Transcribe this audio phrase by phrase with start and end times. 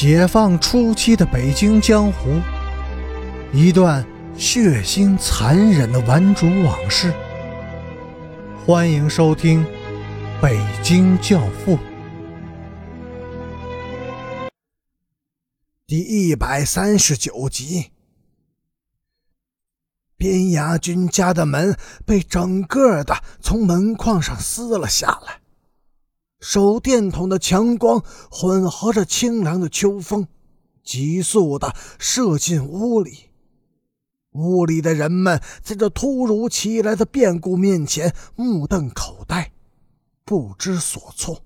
[0.00, 2.40] 解放初期的北京江湖，
[3.52, 7.12] 一段血腥残忍的顽主往事。
[8.64, 9.64] 欢迎收听
[10.40, 11.76] 《北京教父》
[15.84, 17.90] 第一百三十九集。
[20.16, 25.40] 边牙军家的门被整个的从门框上撕了下来。
[26.40, 30.28] 手电筒的强光混合着清凉的秋风，
[30.84, 33.30] 急速的射进屋里。
[34.32, 39.52] 屋里的人们在这突如其来的变故面前目瞪口呆，
[40.24, 41.42] 不知所措。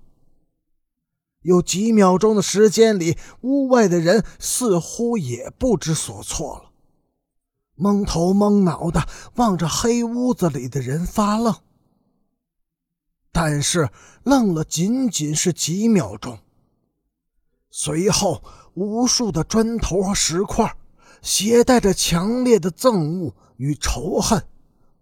[1.41, 6.71] 有几秒钟的时间里，屋外的人似乎也不知所措了，
[7.75, 11.55] 蒙头蒙脑的望着黑屋子里的人发愣。
[13.33, 13.89] 但是
[14.23, 16.37] 愣了仅仅是几秒钟，
[17.71, 18.43] 随后
[18.75, 20.77] 无数的砖头和石块，
[21.23, 24.41] 携带着强烈的憎恶与仇恨，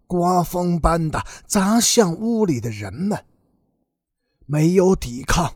[0.08, 3.26] 刮风般的砸向屋里的人们。
[4.46, 5.54] 没有抵抗，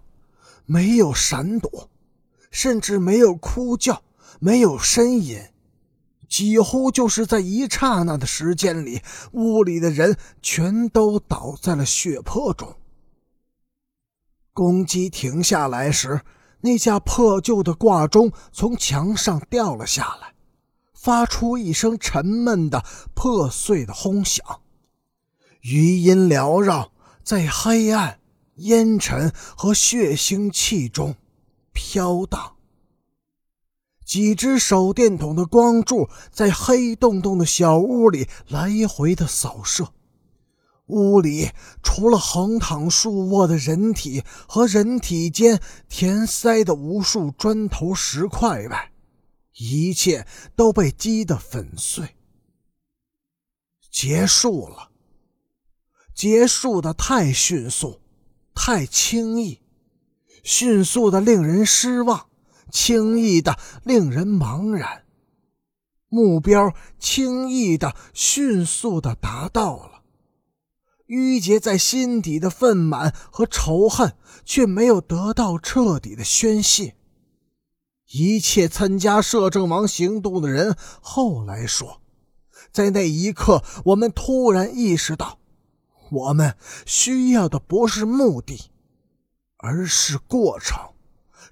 [0.66, 1.90] 没有闪躲，
[2.52, 4.04] 甚至没有哭叫，
[4.40, 5.42] 没有呻吟。
[6.28, 12.76] 几乎就是在一刹那的时间里，屋里的人全都倒在了血泊中。
[14.54, 16.22] 公鸡停下来时，
[16.62, 20.34] 那架破旧的挂钟从墙上掉了下来，
[20.94, 24.62] 发出一声沉闷的、破碎的轰响，
[25.62, 26.92] 余音缭绕，
[27.24, 28.20] 在黑暗、
[28.56, 31.16] 烟尘和血腥气中
[31.74, 32.55] 飘荡。
[34.06, 39.92] 几只手电筒的光柱在黑洞洞的小屋里来回的扫射，
[40.86, 41.50] 屋里
[41.82, 48.92] 除了横躺竖卧的人体和人体间填塞的无数砖头石块外，
[49.58, 52.16] 一切都被击得粉碎。
[53.90, 54.92] 结束了，
[56.14, 58.02] 结束的太迅速，
[58.54, 59.62] 太轻易，
[60.44, 62.28] 迅速的令人失望。
[62.72, 65.04] 轻易的令人茫然，
[66.08, 70.02] 目标轻易的、迅速的达到了，
[71.06, 76.96] 郁结在心底的愤满和仇恨却没有得到彻底的宣泄。
[78.12, 82.02] 一切参加摄政王行动的人后来说，
[82.72, 85.40] 在那一刻，我们突然意识到，
[86.12, 86.56] 我们
[86.86, 88.70] 需要的不是目的，
[89.58, 90.78] 而是过程。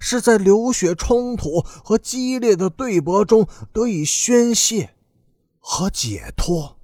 [0.06, 4.94] 是在流血冲突和激烈的对搏中得以宣泄
[5.58, 6.78] 和解脱。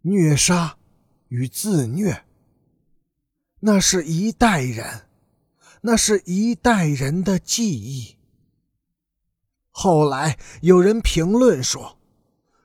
[0.00, 0.78] 虐杀
[1.28, 2.24] 与自虐，
[3.60, 5.02] 那是一代人，
[5.82, 8.16] 那是一代人的记忆。
[9.70, 11.98] 后来有人评论说，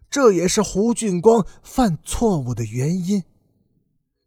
[0.09, 3.21] 这也是胡俊光犯错误的原因。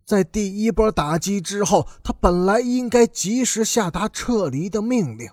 [0.04, 5.30] 在第一波打击之后，他本来应该及时下达撤离的命令。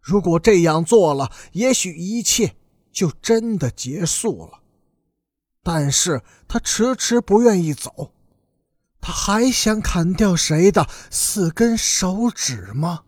[0.00, 2.54] 如果这样做了，也许一切
[2.92, 4.60] 就真的结束了。
[5.62, 8.14] 但是他迟迟不愿意走，
[9.00, 13.02] 他还想砍掉谁的四根手指吗？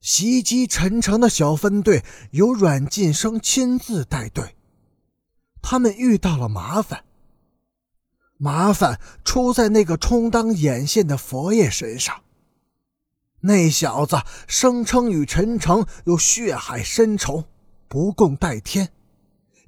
[0.00, 4.54] 袭击陈诚的小分队由阮晋生亲自带队，
[5.60, 7.05] 他们遇到了麻烦。
[8.38, 12.22] 麻烦出在那个充当眼线的佛爷身上。
[13.40, 14.16] 那小子
[14.46, 17.44] 声称与陈诚有血海深仇，
[17.86, 18.90] 不共戴天，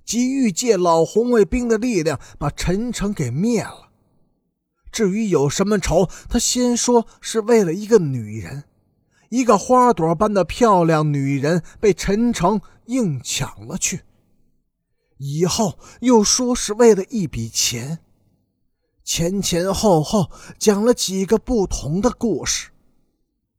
[0.05, 3.91] 急欲借老红卫兵的力量把陈诚给灭了。
[4.91, 8.65] 至于有什么仇，他先说是为了一个女人，
[9.29, 14.01] 一个花朵般的漂亮女人被陈诚硬抢了去。
[15.19, 18.01] 以后又说是为了一笔钱。
[19.09, 22.69] 前前后后讲了几个不同的故事，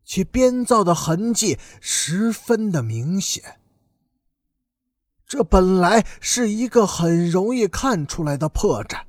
[0.05, 3.59] 其编造的痕迹十分的明显。
[5.25, 9.01] 这本来是一个很容易看出来的破绽，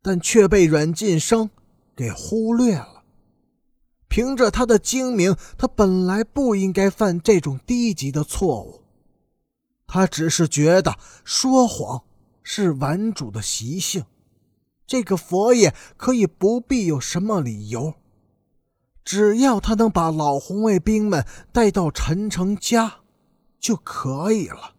[0.00, 1.50] 但却被阮晋生
[1.94, 3.02] 给忽略了。
[4.08, 8.80] 凭着他的精明，他本来不应该犯这种低级的错误。
[9.86, 12.02] 他只是觉得说谎
[12.42, 14.06] 是顽主的习性。
[14.86, 17.94] 这个佛爷可以不必有什么理由，
[19.04, 23.00] 只要他能把老红卫兵们带到陈诚家，
[23.58, 24.74] 就可以了。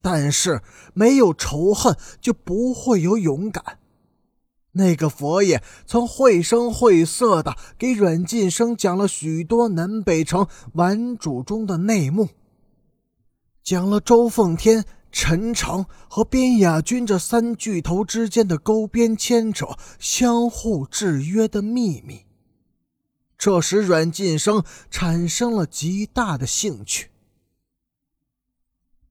[0.00, 0.62] 但是
[0.94, 3.80] 没有仇恨就不会有勇敢，
[4.72, 12.28] 那个佛爷曾绘声绘色的给阮晋生讲了许多南北城顽主中的内幕，
[13.62, 22.26] 讲了周奉天、陈诚和边雅军这三巨头之间的勾边牵扯、相互制约的秘密。
[23.36, 27.10] 这使阮晋生产生了极大的兴趣。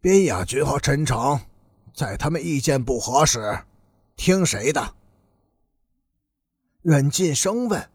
[0.02, 1.40] 边雅军和陈诚，
[1.94, 3.64] 在他们意见不合时，
[4.16, 4.96] 听谁的？
[6.82, 7.90] 阮晋生问：“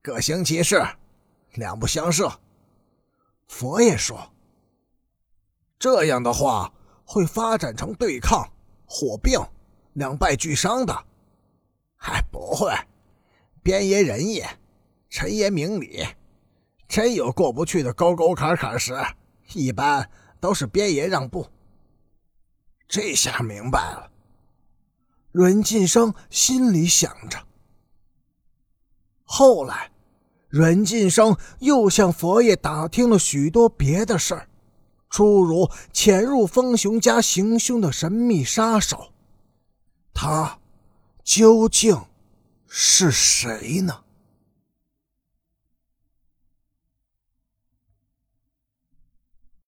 [0.00, 0.82] 各行其事，
[1.54, 2.40] 两不相涉。”
[3.48, 4.32] 佛爷说
[5.78, 6.72] ：“这样的话
[7.04, 8.48] 会发展成对抗、
[8.86, 9.40] 火并、
[9.94, 11.04] 两败俱伤的。
[11.96, 12.72] ”“还不会，
[13.62, 14.42] 边爷仁义，
[15.08, 16.06] 陈爷明理，
[16.86, 18.94] 真有过不去的沟沟坎坎时，
[19.54, 20.10] 一般
[20.40, 21.46] 都是边爷让步。”
[22.86, 24.10] 这下明白了。
[25.32, 27.38] 阮晋生心里想着。
[29.24, 29.90] 后来，
[30.48, 34.48] 阮晋生又向佛爷打听了许多别的事儿，
[35.14, 39.12] 诸如潜入风雄家行凶的神秘杀手，
[40.12, 40.58] 他
[41.22, 41.96] 究竟
[42.66, 44.03] 是谁呢？